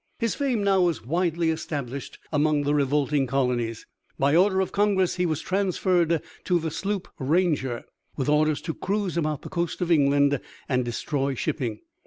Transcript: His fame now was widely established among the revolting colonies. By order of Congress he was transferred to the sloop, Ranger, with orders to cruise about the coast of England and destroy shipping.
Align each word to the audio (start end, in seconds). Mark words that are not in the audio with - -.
His 0.17 0.33
fame 0.33 0.63
now 0.63 0.81
was 0.81 1.05
widely 1.05 1.51
established 1.51 2.17
among 2.33 2.63
the 2.63 2.73
revolting 2.73 3.27
colonies. 3.27 3.85
By 4.17 4.35
order 4.35 4.59
of 4.59 4.71
Congress 4.71 5.17
he 5.17 5.27
was 5.27 5.41
transferred 5.41 6.23
to 6.45 6.59
the 6.59 6.71
sloop, 6.71 7.07
Ranger, 7.19 7.83
with 8.17 8.27
orders 8.27 8.61
to 8.61 8.73
cruise 8.73 9.15
about 9.15 9.43
the 9.43 9.49
coast 9.49 9.79
of 9.79 9.91
England 9.91 10.41
and 10.67 10.83
destroy 10.83 11.35
shipping. 11.35 11.81